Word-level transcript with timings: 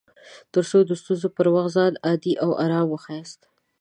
تر 0.53 0.63
څو 0.69 0.79
د 0.89 0.91
ستونزو 1.01 1.27
پر 1.37 1.45
وخت 1.55 1.71
ځان 1.77 1.93
عادي 2.07 2.33
او 2.43 2.49
ارام 2.63 2.85
وښياست 2.89 3.39